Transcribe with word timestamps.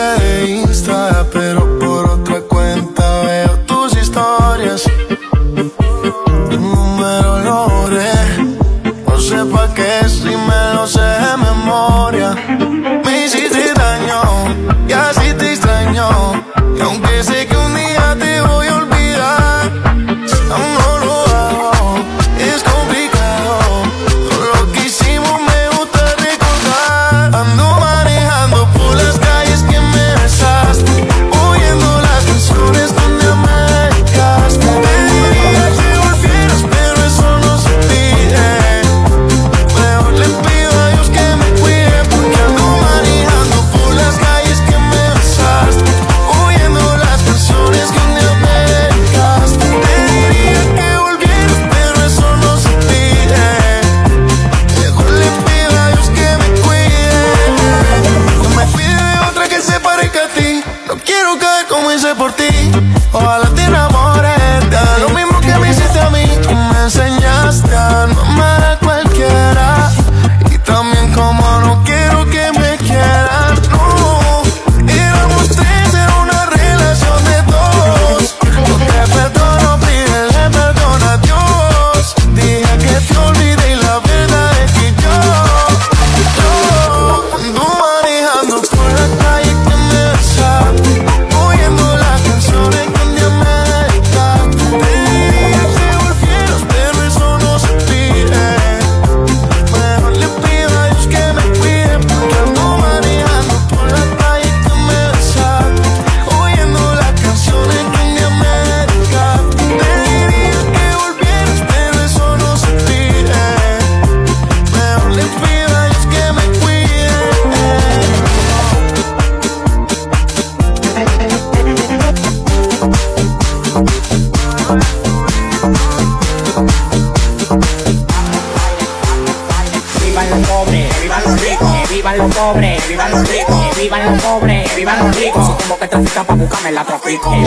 de 0.00 0.50
Insta, 0.50 1.26
pero 1.30 1.69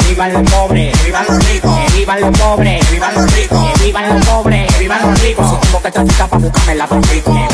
vivan 0.08 0.34
los 0.34 0.46
pobres, 0.46 1.04
vivan 1.06 1.26
los 1.28 1.40
ricos, 1.40 1.94
vivan 1.96 2.22
los 2.22 2.32
pobres, 2.32 2.90
vivan 2.92 3.16
los 3.16 3.34
ricos, 3.34 3.84
vivan 3.84 4.10
los 4.10 4.26
pobres, 4.26 4.80
vivan 4.80 5.02
los 5.02 5.22
ricos. 5.22 5.50
Si 5.50 5.58
tengo 5.58 5.82
que 5.82 5.92
traficar 5.92 6.30
pa' 6.30 6.38
buscarme 6.38 6.76
la 6.76 6.88
trafico. 6.88 7.48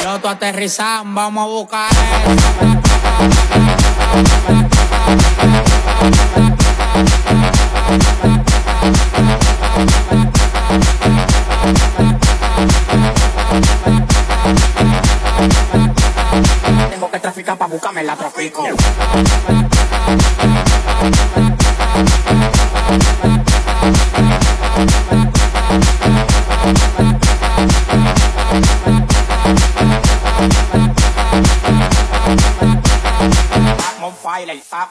Piloto 0.00 0.28
aterrizan, 0.28 1.14
vamos 1.14 1.44
a 1.44 1.46
buscar. 1.46 2.83
Tengo 8.22 8.43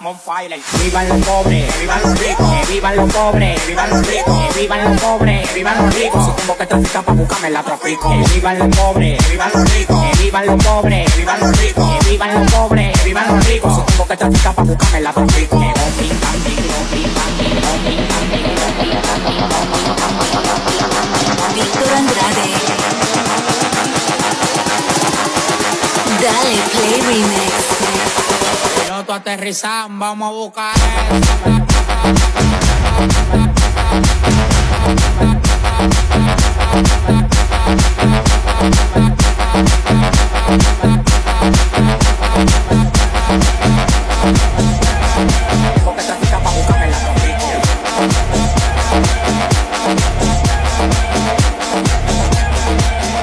Vivan 0.04 1.08
los 1.08 1.26
pobres, 1.26 1.80
vivan 1.80 2.02
los 2.02 2.20
ricos, 2.20 2.68
vivan 2.68 2.96
los 2.98 3.14
pobres, 3.14 3.68
vivan 3.68 3.90
los 3.90 4.06
ricos, 4.06 4.56
vivan 4.56 4.84
los 4.84 5.02
pobres, 5.02 5.54
vivan 5.54 5.78
los 5.78 5.96
ricos. 5.96 6.26
Si 6.26 6.32
tengo 6.42 6.58
que 6.58 6.66
traficar 6.66 7.04
para 7.06 7.18
buscarme 7.20 7.50
la 7.50 7.64
trafico. 7.64 8.14
Vivan 8.36 8.60
los 8.60 8.68
pobres, 8.76 9.30
vivan 9.30 9.52
los 9.54 9.74
ricos, 9.74 10.20
vivan 10.20 10.46
los 10.46 10.64
pobres, 10.64 11.16
vivan 11.16 11.40
los 11.40 11.58
ricos, 11.58 12.10
vivan 12.10 12.34
los 12.34 12.52
pobres, 12.52 13.04
vivan 13.06 13.28
los 13.34 13.48
ricos. 13.48 13.76
Si 13.78 13.82
tengo 13.94 14.08
que 14.08 14.18
traficar 14.18 14.54
para 14.54 14.68
buscarme 14.68 15.00
la 15.00 15.14
trafico. 15.14 15.60
Víctor 16.92 18.23
aterrizan, 29.24 29.98
vamos 30.00 30.28
a 30.28 30.32
buscar. 30.32 30.74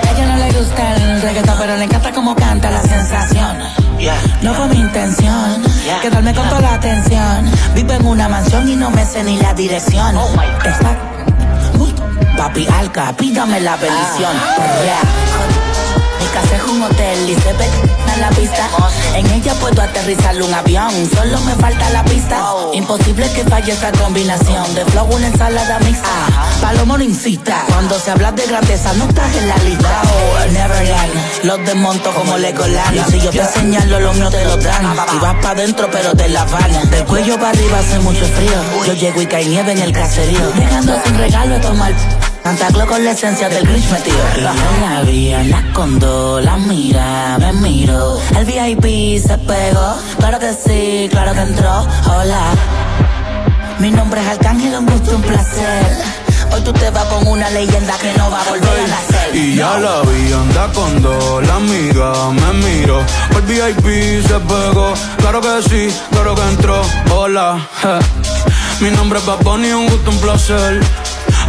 A 0.02 0.12
ella 0.12 0.26
no 0.26 0.36
le 0.38 0.52
gusta 0.52 0.96
el 0.96 1.20
reggaetón, 1.20 1.56
pero 1.58 1.76
le 1.76 1.84
encanta 1.84 2.10
como 2.12 2.34
canta 2.34 2.70
la 2.70 2.80
sensación. 2.80 3.58
No 4.40 4.54
fue 4.54 4.66
mi 4.68 4.80
intención 4.80 5.69
quedarme 5.98 6.34
con 6.34 6.48
toda 6.48 6.60
la 6.60 6.74
atención. 6.74 7.50
Vivo 7.74 7.92
en 7.92 8.06
una 8.06 8.28
mansión 8.28 8.68
y 8.68 8.76
no 8.76 8.90
me 8.90 9.04
sé 9.04 9.24
ni 9.24 9.38
la 9.38 9.52
dirección. 9.54 10.16
Oh 10.16 10.28
Está 10.64 10.96
muy 11.76 11.94
papi 12.36 12.66
alca, 12.66 13.12
pídame 13.16 13.60
la 13.60 13.76
bendición. 13.76 14.32
Mi 14.36 15.69
casa 16.30 16.56
es 16.56 16.64
un 16.64 16.82
hotel 16.82 17.30
y 17.30 17.34
se 17.34 17.52
ve 17.52 17.66
en 18.14 18.20
la 18.20 18.30
pista. 18.30 18.68
En 19.14 19.26
ella 19.30 19.54
puedo 19.54 19.82
aterrizar 19.82 20.40
un 20.40 20.52
avión, 20.52 20.92
solo 21.14 21.40
me 21.40 21.54
falta 21.54 21.90
la 21.90 22.04
pista. 22.04 22.42
Imposible 22.72 23.30
que 23.32 23.44
falle 23.44 23.72
esta 23.72 23.92
combinación 23.92 24.74
de 24.74 24.84
flow, 24.86 25.06
una 25.14 25.26
ensalada 25.26 25.78
mixta. 25.80 26.08
Palomo 26.60 26.98
no 26.98 27.04
cuando 27.68 27.98
se 27.98 28.10
habla 28.10 28.32
de 28.32 28.46
grandeza 28.46 28.92
no 28.94 29.04
estás 29.04 29.34
en 29.36 29.48
la 29.48 29.56
lista. 29.58 30.02
Oh, 30.04 30.52
Neverland, 30.52 31.44
los 31.44 31.58
desmonto 31.64 32.12
como 32.12 32.36
Legoland. 32.36 33.10
Si 33.10 33.20
yo 33.20 33.30
te 33.30 33.44
señalo, 33.44 34.00
los 34.00 34.16
míos 34.16 34.30
te 34.30 34.44
lo 34.44 34.56
dan. 34.56 34.84
Y 35.14 35.18
vas 35.18 35.36
pa' 35.42 35.54
dentro, 35.54 35.88
pero 35.90 36.14
te 36.14 36.28
la 36.28 36.44
van. 36.44 36.90
Del 36.90 37.04
cuello 37.04 37.36
para 37.36 37.50
arriba 37.50 37.78
hace 37.78 37.98
mucho 38.00 38.24
frío. 38.26 38.86
Yo 38.86 38.92
llego 38.94 39.22
y 39.22 39.26
cae 39.26 39.46
nieve 39.46 39.72
en 39.72 39.78
el 39.78 39.92
caserío. 39.92 40.50
Dejando 40.52 41.00
sin 41.04 41.18
regalo 41.18 41.60
tomar. 41.60 41.92
Santa 42.42 42.86
con 42.86 43.04
la 43.04 43.12
esencia 43.12 43.48
del 43.48 43.66
Grinch 43.66 43.90
metido. 43.90 44.16
La, 44.38 44.52
la 44.80 45.02
vi 45.02 45.28
en 45.32 45.50
la 45.50 45.62
condo, 45.72 46.40
la 46.40 46.56
mira, 46.56 47.38
me 47.38 47.52
miro. 47.52 48.18
El 48.36 48.44
VIP 48.44 49.22
se 49.22 49.38
pegó, 49.38 49.96
claro 50.18 50.38
que 50.38 50.52
sí, 50.52 51.08
claro 51.10 51.32
que 51.32 51.40
entró. 51.40 51.86
Hola. 52.06 52.40
Mi 53.78 53.90
nombre 53.90 54.20
es 54.20 54.26
Arcángel, 54.26 54.74
un 54.74 54.86
gusto, 54.86 55.16
un 55.16 55.22
placer. 55.22 55.96
Hoy 56.52 56.60
tú 56.62 56.72
te 56.72 56.90
vas 56.90 57.04
con 57.04 57.26
una 57.28 57.48
leyenda 57.50 57.96
que 57.98 58.12
no 58.18 58.30
va 58.30 58.40
a 58.40 58.44
volver 58.48 58.80
a 58.80 58.86
nacer. 58.88 59.36
Y 59.36 59.54
ya 59.56 59.78
la 59.78 60.00
vi, 60.02 60.32
anda 60.32 60.72
con 60.72 61.02
dos, 61.02 61.46
la 61.46 61.56
amiga 61.56 62.12
me 62.32 62.52
miro. 62.64 63.00
El 63.36 63.42
VIP 63.42 64.26
se 64.26 64.40
pegó, 64.40 64.92
claro 65.18 65.40
que 65.40 65.62
sí, 65.68 65.94
claro 66.10 66.34
que 66.34 66.42
entró. 66.42 66.82
Hola, 67.14 67.68
mi 68.80 68.90
nombre 68.90 69.20
es 69.20 69.26
Bad 69.26 69.42
Bunny, 69.42 69.70
un 69.70 69.88
gusto, 69.88 70.10
un 70.10 70.18
placer. 70.18 70.80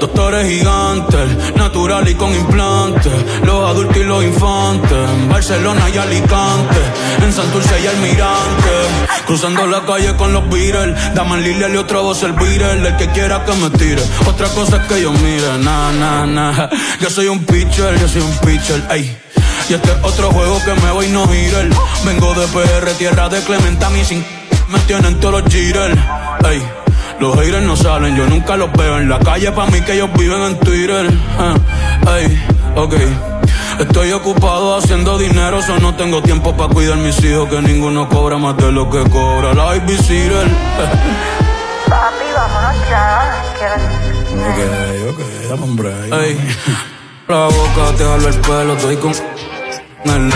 Doctores 0.00 0.46
gigantes, 0.46 1.54
natural 1.56 2.08
y 2.08 2.14
con 2.14 2.34
implantes. 2.34 3.12
Los 3.44 3.70
adultos 3.70 3.96
y 3.96 4.04
los 4.04 4.24
infantes. 4.24 4.98
Barcelona 5.28 5.88
y 5.92 5.98
Alicante. 5.98 6.80
En 7.22 7.32
Santurce 7.32 7.80
y 7.82 7.86
Almirante. 7.86 8.70
Cruzando 9.26 9.66
la 9.66 9.84
calle 9.84 10.14
con 10.16 10.32
los 10.32 10.48
Beatles. 10.50 11.14
Daman 11.14 11.42
Lilia 11.42 11.68
y 11.68 11.76
otra 11.76 12.00
voz 12.00 12.22
el 12.22 12.32
Beatle. 12.32 12.88
El 12.88 12.96
que 12.96 13.08
quiera 13.08 13.44
que 13.44 13.52
me 13.54 13.70
tire. 13.70 14.02
Otra 14.26 14.48
cosa 14.48 14.76
es 14.76 14.86
que 14.86 15.00
yo 15.00 15.12
mire. 15.12 15.58
Na, 15.58 15.92
na, 15.92 16.26
na. 16.26 16.70
Yo 17.00 17.10
soy 17.10 17.28
un 17.28 17.44
pitcher, 17.44 17.98
yo 17.98 18.08
soy 18.08 18.22
un 18.22 18.36
pitcher. 18.38 18.82
Ey. 18.90 19.16
Y 19.68 19.74
este 19.74 19.90
es 19.90 19.96
otro 20.02 20.30
juego 20.30 20.60
que 20.64 20.74
me 20.80 20.92
voy 20.92 21.08
no 21.08 21.26
girar. 21.28 21.68
Vengo 22.04 22.34
de 22.34 22.46
PR, 22.48 22.90
tierra 22.98 23.28
de 23.28 23.42
Clementine 23.42 24.00
y 24.00 24.04
sin 24.04 24.24
me 24.68 24.78
tienen 24.80 25.18
todos 25.20 25.42
los 25.42 25.52
jitters. 25.52 25.96
Ey. 26.44 26.75
Los 27.20 27.34
haters 27.36 27.62
no 27.62 27.76
salen, 27.76 28.14
yo 28.16 28.26
nunca 28.26 28.56
los 28.56 28.70
veo 28.72 28.98
en 28.98 29.08
la 29.08 29.18
calle. 29.18 29.50
Pa' 29.52 29.66
mí 29.66 29.80
que 29.80 29.94
ellos 29.94 30.10
viven 30.18 30.40
en 30.42 30.58
Twitter. 30.60 31.06
Ey, 32.14 32.46
ok. 32.76 32.94
Estoy 33.80 34.12
ocupado 34.12 34.76
haciendo 34.76 35.18
dinero, 35.18 35.60
so 35.62 35.78
no 35.78 35.94
tengo 35.94 36.22
tiempo 36.22 36.56
para 36.56 36.72
cuidar 36.72 36.96
mis 36.98 37.22
hijos, 37.24 37.48
que 37.48 37.60
ninguno 37.60 38.08
cobra 38.08 38.38
más 38.38 38.56
de 38.56 38.72
lo 38.72 38.88
que 38.90 39.02
cobra 39.10 39.52
la 39.54 39.64
babysitter. 39.64 40.48
Papi, 41.86 42.24
vámonos 42.34 42.88
ya. 42.88 43.42
Ok, 44.48 44.58
ok, 45.10 45.20
dame 45.50 45.62
un 45.62 45.76
break. 45.76 46.12
Ey, 46.12 46.38
la 47.28 47.44
boca 47.46 47.96
te 47.96 48.04
jalo 48.04 48.28
el 48.28 48.40
pelo, 48.40 48.72
estoy 48.76 48.96
con 48.96 49.12
el 50.04 50.32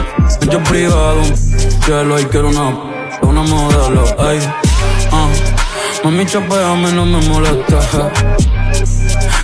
yo 0.51 0.63
privado, 0.65 1.23
cielo, 1.85 2.21
y 2.21 2.25
quiero 2.27 2.49
una, 2.49 2.75
una 3.23 3.43
modelo, 3.43 4.05
ey. 4.31 4.41
Mami, 6.03 6.25
chapeame, 6.25 6.93
no 6.93 7.05
me 7.05 7.21
molesta. 7.29 7.79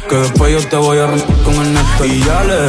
Que 0.08 0.16
después 0.16 0.52
yo 0.52 0.68
te 0.68 0.76
voy 0.76 0.98
a 0.98 1.06
romper 1.06 1.42
con 1.42 1.54
el 1.54 1.74
neto. 1.74 2.04
Y 2.04 2.22
ya 2.24 2.44
le, 2.44 2.66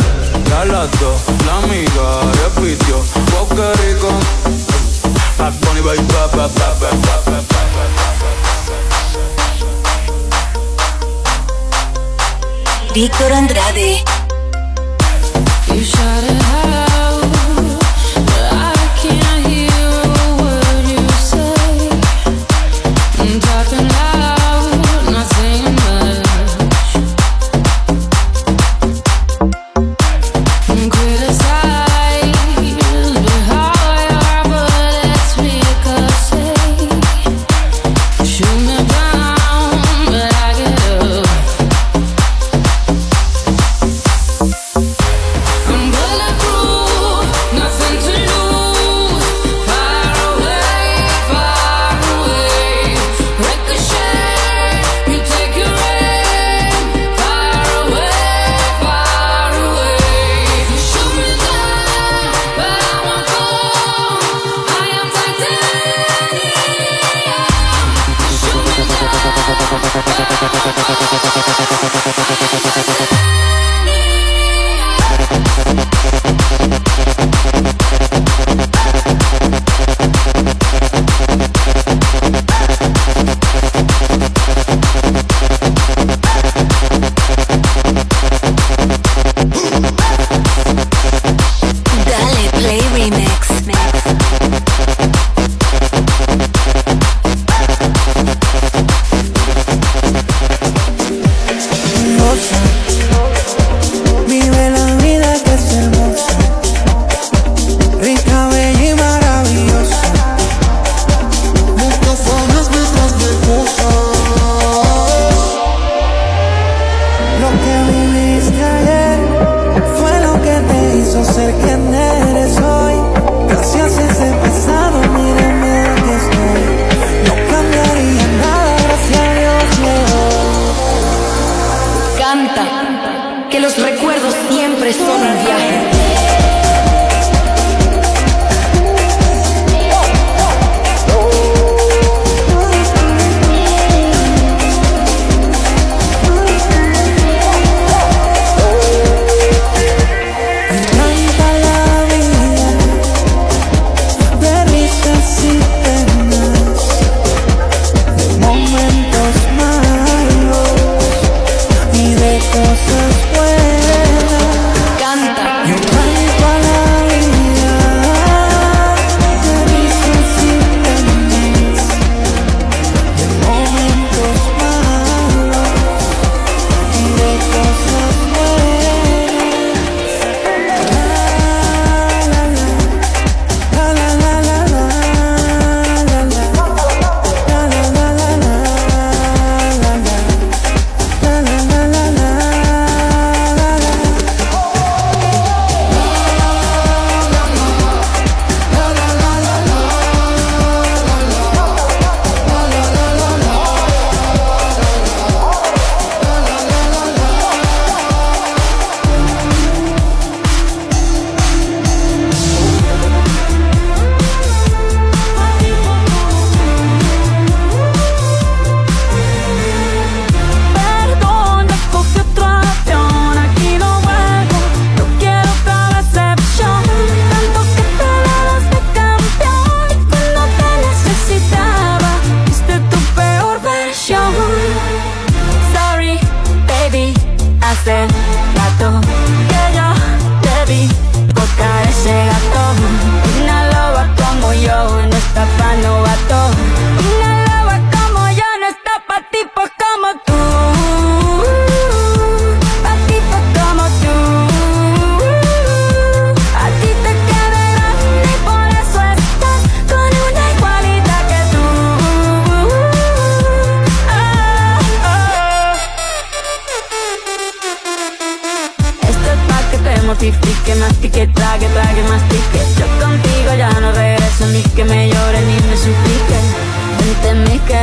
ya 0.50 0.66
las 0.66 0.92
dos, 1.00 1.22
la 1.46 1.58
amiga 1.60 2.22
repitió. 2.44 2.98
Wow, 3.32 3.48
qué 3.50 3.74
rico. 3.84 4.10
Bad 5.38 5.54
Bunny, 5.62 5.82
baby, 5.82 6.04
ba, 6.14 6.28
ba, 6.36 6.48
ba, 6.48 6.74
ba, 6.82 6.90
ba, 7.06 7.32
ba, 7.32 7.58
Víctor 12.94 13.32
Andrade. 13.32 14.04
You 15.68 15.84
shot 15.84 16.24
it 16.24 16.44
out, 16.44 16.77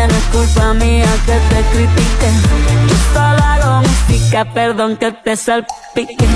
no 0.08 0.14
es 0.14 0.24
culpa 0.24 0.74
mía 0.74 1.06
que 1.26 1.32
te 1.32 1.62
critique. 1.72 2.28
Yo 2.88 2.96
solo 3.12 3.42
hago 3.42 3.82
música, 3.88 4.44
perdón 4.44 4.96
que 4.96 5.12
te 5.12 5.36
salpique. 5.36 6.16
Te 6.16 6.26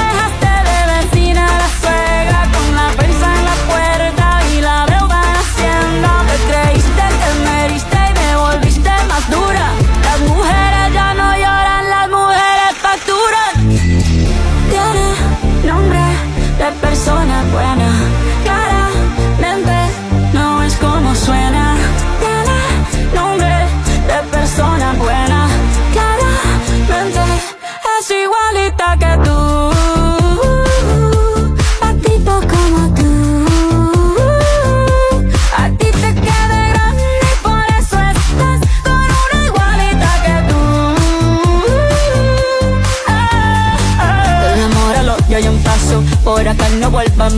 dejaste 0.00 0.50
de 0.68 0.78
vecina 0.94 1.46
la 1.46 1.68
suegra 1.80 2.40
con 2.54 2.66
la 2.76 2.86
prensa 2.96 3.19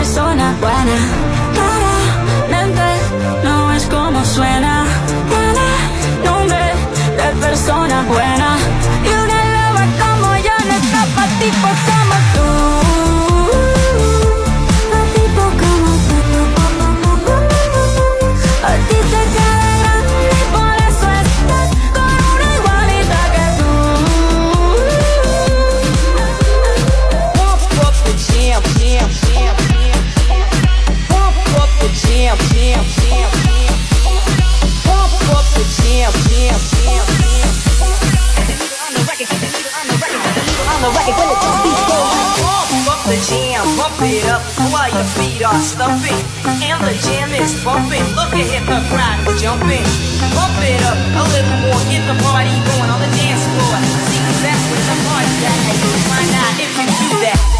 persona 0.00 0.54
buena. 0.60 0.96
Claramente 1.56 2.88
no 3.44 3.70
es 3.72 3.84
como 3.84 4.24
suena. 4.24 4.84
Tiene 5.28 5.68
nombre 6.24 6.64
de 7.18 7.28
persona 7.46 8.02
buena. 8.08 8.48
Y 9.04 9.10
una 9.24 9.38
loba 9.54 9.84
como 10.02 10.28
yo 10.46 10.54
No 10.68 10.74
está 10.82 11.02
pa' 11.14 11.28
tipos 11.38 11.89
Pump 40.80 40.96
up 42.88 43.04
the 43.04 43.20
jam, 43.28 43.60
pump 43.76 44.00
it 44.00 44.24
up 44.32 44.40
while 44.72 44.88
your 44.88 45.04
feet 45.12 45.44
are 45.44 45.60
stumping. 45.60 46.16
And 46.64 46.80
the 46.80 46.96
jam 47.04 47.28
is 47.36 47.52
bumping. 47.62 48.00
Look 48.16 48.32
ahead, 48.32 48.64
the 48.64 48.80
crowd 48.88 49.28
is 49.28 49.42
jumping. 49.42 49.84
Bump 50.32 50.56
it 50.64 50.80
up 50.88 50.96
a 50.96 51.24
little 51.36 51.56
more, 51.68 51.80
get 51.92 52.00
the 52.08 52.16
party 52.24 52.56
going 52.64 52.88
on 52.88 52.96
the 52.96 53.12
dance 53.12 53.44
floor. 53.44 53.76
See, 54.08 54.24
that's 54.40 54.64
where 54.72 54.84
the 54.88 54.96
party's 55.04 55.44
at. 55.44 55.68
And 55.68 55.76
you'll 55.84 56.00
find 56.08 56.32
out 56.32 56.56
if 56.56 56.72
you 56.72 56.86
do 56.88 57.08
that. 57.28 57.59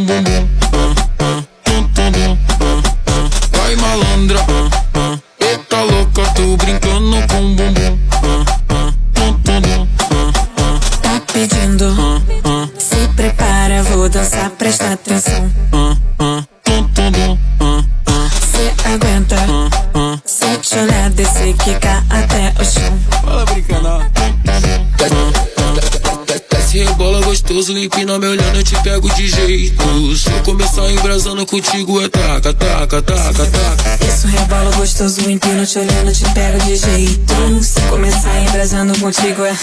contigo 31.51 32.01
é 32.01 32.07
taca, 32.07 32.53
taca, 32.53 33.01
taca, 33.01 33.45
taca. 33.45 34.05
Isso 34.07 34.25
rebalo 34.27 34.71
gostoso, 34.77 35.29
empino 35.29 35.65
te 35.65 35.79
olhando, 35.79 36.13
te 36.13 36.23
pego 36.33 36.57
de 36.59 36.77
jeito. 36.77 37.61
Se 37.61 37.81
começar 37.81 38.39
embrasando 38.39 38.97
contigo 38.97 39.43
é. 39.43 39.53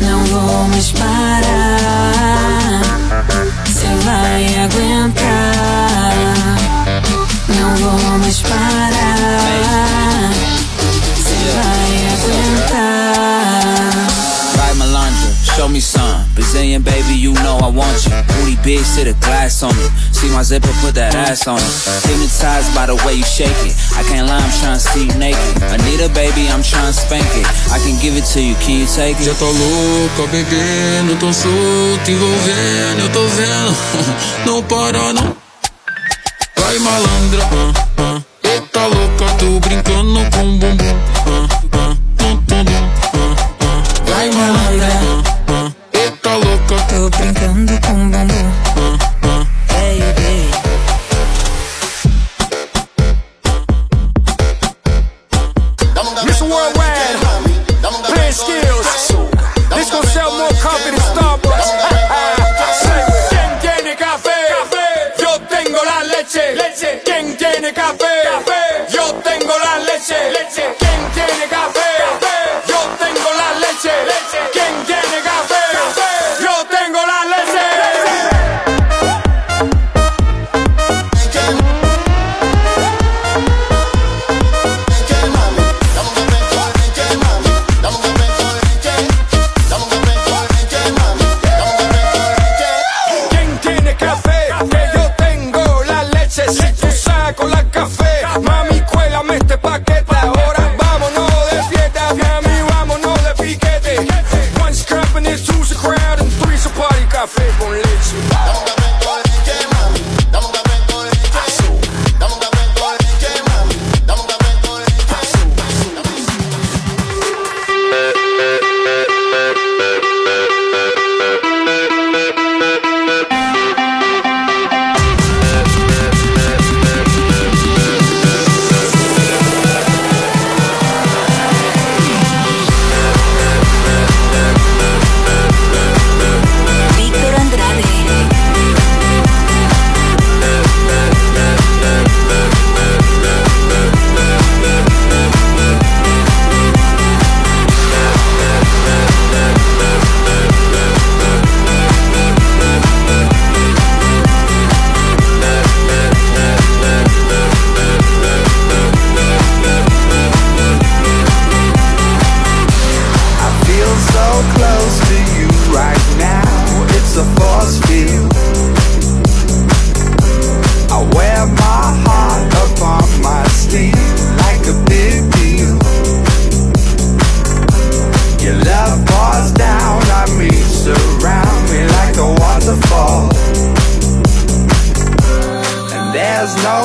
Não 0.00 0.24
vou 0.24 0.68
mais 0.68 0.90
parar. 0.90 2.82
Cê 3.72 3.86
vai 4.04 4.58
aguentar. 4.64 6.02
Não 7.56 7.76
vou 7.76 8.18
mais 8.18 8.40
parar. 8.42 10.32
Cê 11.16 11.36
vai 11.54 12.08
aguentar. 12.12 13.92
Vai 14.56 14.74
malandro 14.74 15.43
show 15.54 15.68
me 15.68 15.80
some. 15.80 16.26
Brazilian 16.34 16.82
baby, 16.82 17.14
you 17.14 17.32
know 17.44 17.56
I 17.62 17.70
want 17.70 17.94
you. 18.04 18.12
Booty 18.34 18.56
big, 18.62 18.84
sit 18.84 19.06
a 19.06 19.14
glass 19.22 19.62
on 19.62 19.70
it. 19.70 19.90
See 20.10 20.30
my 20.30 20.42
zipper, 20.42 20.74
put 20.82 20.94
that 20.96 21.14
ass 21.14 21.46
on 21.46 21.58
it. 21.58 21.74
Hypnotized 22.06 22.74
by 22.74 22.86
the 22.86 22.98
way 23.06 23.14
you 23.14 23.24
shake 23.24 23.54
it. 23.62 23.74
I 23.94 24.02
can't 24.10 24.26
lie, 24.26 24.42
I'm 24.42 24.54
trying 24.58 24.78
to 24.78 24.84
see 24.84 25.06
you 25.06 25.14
naked. 25.14 25.62
Anita, 25.70 26.10
baby, 26.10 26.50
I'm 26.50 26.62
trying 26.62 26.90
to 26.90 26.96
spank 26.96 27.26
it. 27.38 27.46
I 27.70 27.78
can 27.78 27.94
give 28.02 28.18
it 28.18 28.26
to 28.34 28.40
you, 28.42 28.54
can 28.58 28.82
you 28.82 28.88
take 28.90 29.16
it? 29.22 29.24
Já 29.24 29.34
tô 29.38 29.46
louco, 29.46 30.26
bebendo, 30.30 31.16
tô 31.22 31.32
solto, 31.32 32.06
envolvendo, 32.10 33.00
eu 33.06 33.10
tô 33.14 33.22
vendo. 33.28 33.72
não 34.46 34.62
para, 34.62 35.12
não. 35.12 35.36
Vai 36.58 36.78
malandra, 36.78 37.42
ah, 37.42 37.86
ah. 37.98 38.22
Eita 38.42 38.86
louca, 38.86 39.26
tô 39.38 39.60
brincando 39.60 40.20
com 40.30 40.58
bumbum, 40.58 40.96
ah. 41.30 41.63
Miss 56.24 56.40
Worldwide, 56.40 57.23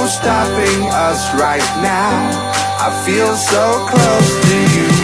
stopping 0.09 0.89
us 0.91 1.33
right 1.35 1.69
now. 1.81 2.29
I 2.81 2.89
feel 3.05 3.35
so 3.35 3.85
close 3.87 4.29
to 4.49 4.95
you. 4.95 4.98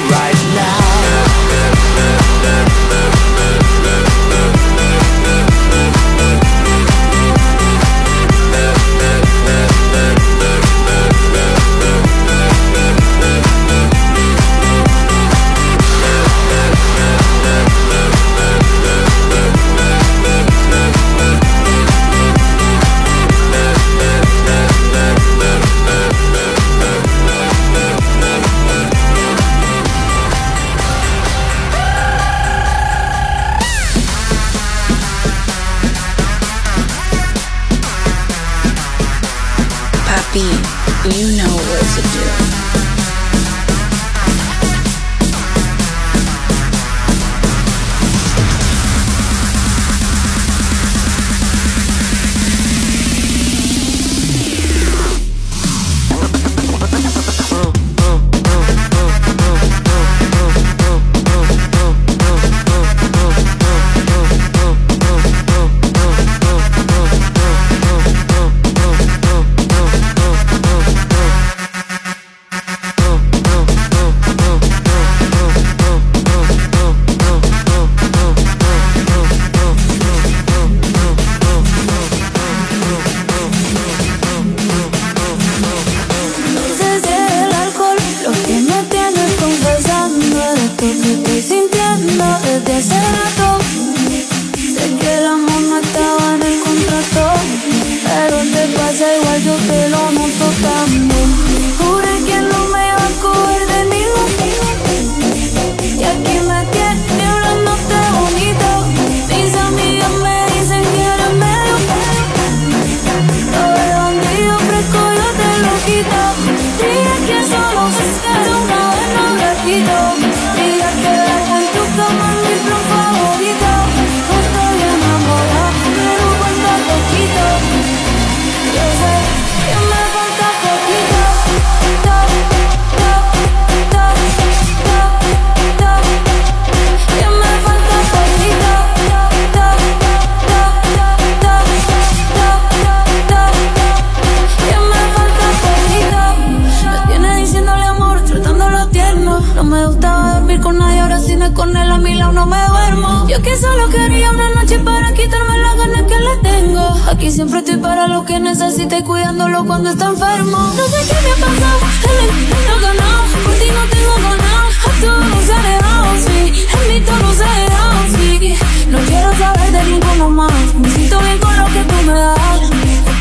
Y 157.25 157.31
siempre 157.31 157.57
estoy 157.57 157.77
para 157.77 158.07
lo 158.07 158.23
que 158.23 158.39
necesite, 158.39 159.03
cuidándolo 159.03 159.65
cuando 159.65 159.89
está 159.89 160.05
enfermo. 160.09 160.57
No 160.77 160.83
sé 160.85 160.97
qué 161.09 161.15
me 161.23 161.31
ha 161.31 161.47
pasado, 161.47 161.79
el 162.21 162.67
no 162.67 162.75
ganado. 162.79 163.23
Por 163.43 163.53
ti 163.55 163.65
no 163.73 163.83
tengo 163.89 164.13
ganado. 164.21 164.67
A 164.85 164.91
todos 165.01 165.25
los 165.31 165.49
alejados, 165.49 166.19
sí. 166.21 166.67
En 166.71 166.93
mí 166.93 167.03
todos 167.03 167.21
los 167.23 167.41
alejados, 167.41 168.11
sí. 168.11 168.55
No 168.91 168.99
quiero 168.99 169.35
saber 169.39 169.71
de 169.71 169.83
ninguno 169.85 170.29
más. 170.29 170.75
Me 170.75 170.87
siento 170.91 171.19
bien 171.21 171.39
con 171.39 171.57
lo 171.57 171.65
que 171.65 171.83
tú 171.83 171.95
me 172.05 172.13
das. 172.13 172.61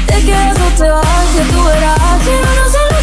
Te 0.07 0.23
quedas 0.23 0.59
o 0.59 0.83
te 0.83 0.91
vas, 0.91 1.27
que 1.35 1.45
tú 1.51 1.65
verás. 1.65 2.21
Pero 2.27 2.49
no 2.61 2.71
sé 2.73 2.94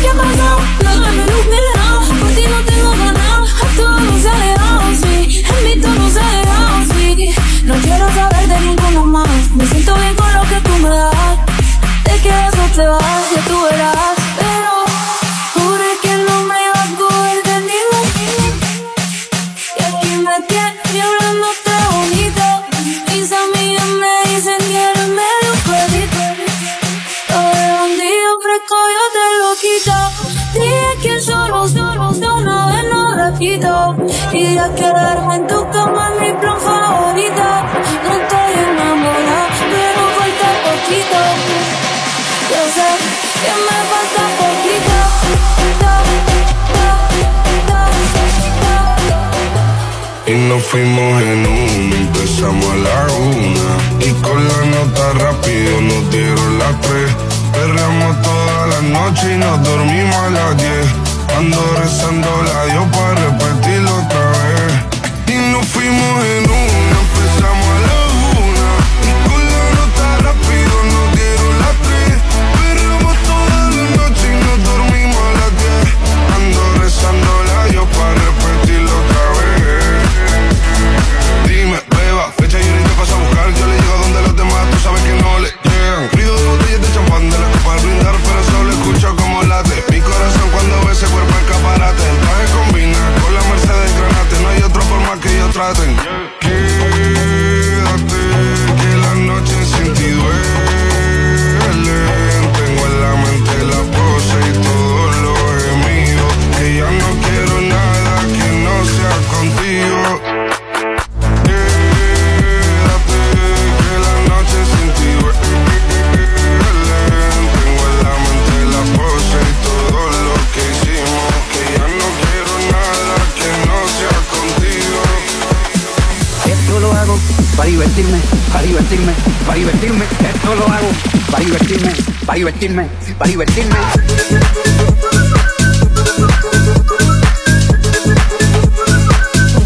hago 127.11 127.19
para 127.57 127.69
divertirme, 127.69 128.19
para 128.51 128.63
divertirme, 128.63 129.13
para 129.45 129.57
divertirme. 129.57 130.05
Esto 130.05 130.55
lo 130.55 130.65
hago 130.65 130.87
para 131.29 131.43
divertirme, 131.43 131.93
para 132.25 132.37
divertirme, 132.37 132.89
para 133.17 133.31
divertirme. 133.31 133.75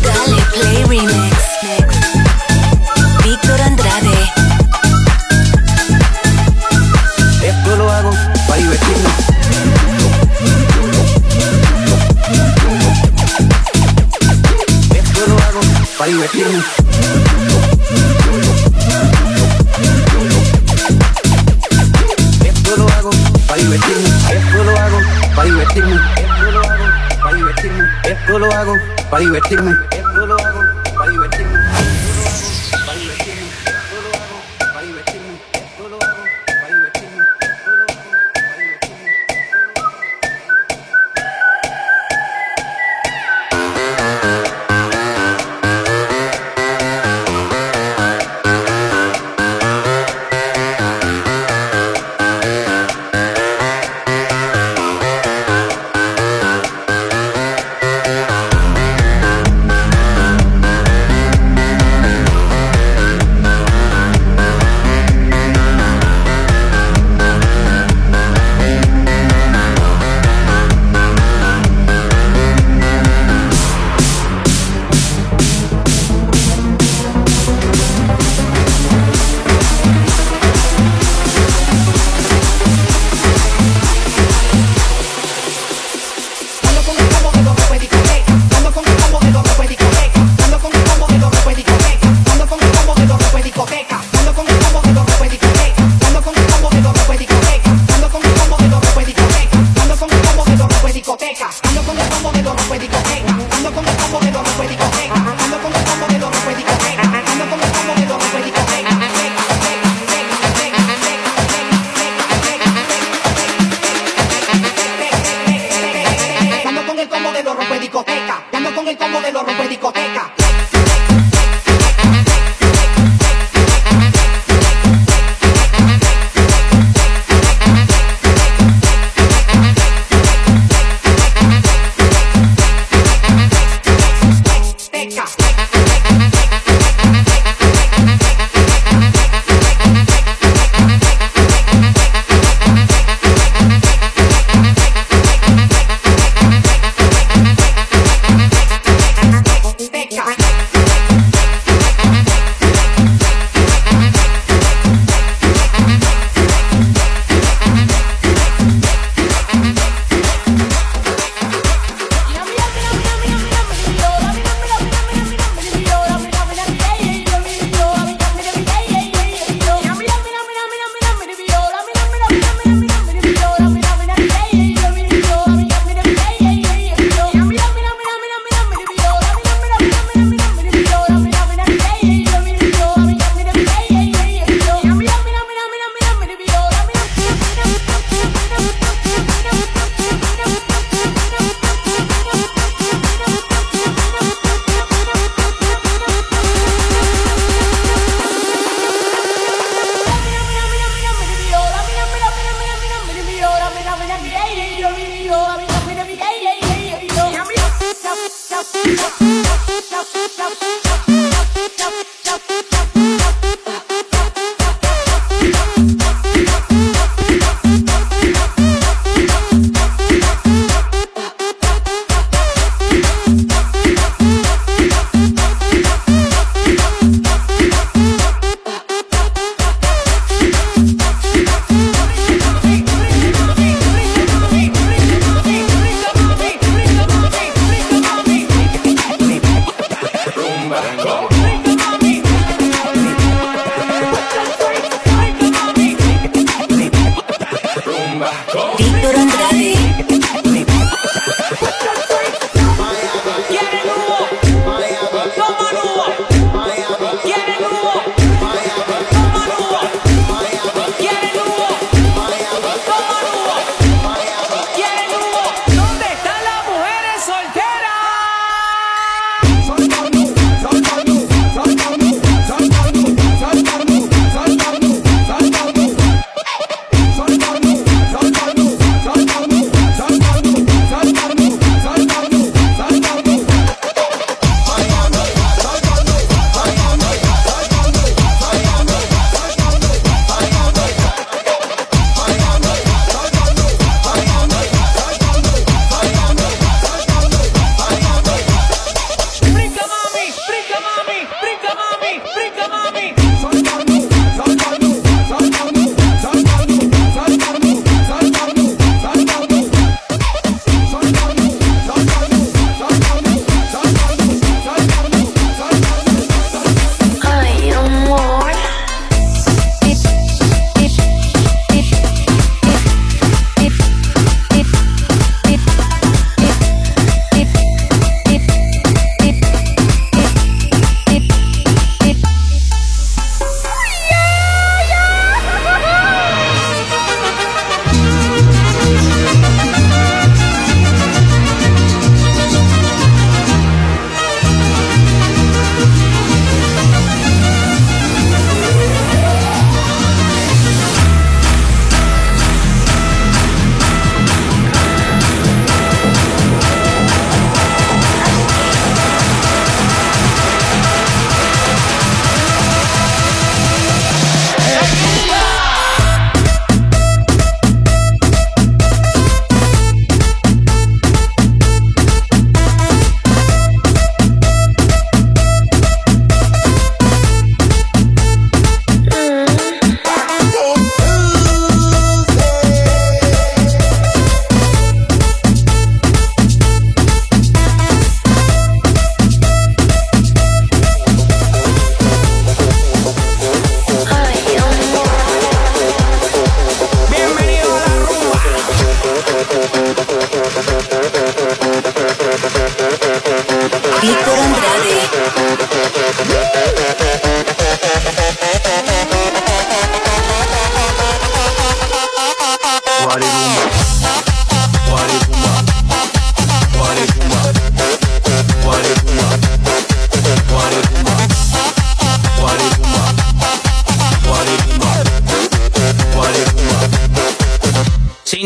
Dale 0.04 0.42
Play 0.54 0.84
Remix. 0.84 1.38
Víctor 3.24 3.62
Andrade. 3.62 4.32
Esto 7.44 7.76
lo 7.76 7.92
hago 7.92 8.12
para 8.48 8.62
divertirme. 8.62 9.36
para 15.98 16.12
divertirme. 16.12 16.85
para 25.36 25.50
divertirme. 25.50 25.96
Esto 25.96 26.52
lo 26.52 26.60
hago, 26.60 26.86
para 27.22 27.36
divertirme. 27.36 27.84
Esto 28.04 28.40
lo 28.40 28.52
hago, 28.52 28.76
para 29.10 29.24
divertirme. 29.24 29.72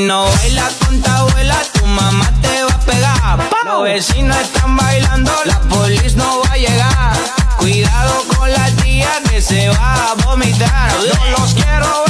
no 0.07 0.25
bailas 0.25 0.73
con 0.85 1.01
tu 1.01 1.09
abuela, 1.09 1.57
tu 1.73 1.85
mamá 1.85 2.31
te 2.41 2.63
va 2.63 2.73
a 2.73 2.79
pegar. 2.79 3.49
Los 3.65 3.83
vecinos 3.83 4.37
están 4.37 4.75
bailando, 4.77 5.31
la 5.45 5.59
polis 5.61 6.15
no 6.15 6.41
va 6.41 6.53
a 6.53 6.57
llegar. 6.57 7.17
Cuidado 7.57 8.23
con 8.35 8.51
la 8.51 8.69
tía 8.83 9.09
que 9.29 9.41
se 9.41 9.69
va 9.69 10.11
a 10.11 10.13
vomitar. 10.25 10.91
No 10.93 11.39
los 11.39 11.53
quiero 11.53 12.03
ver 12.05 12.08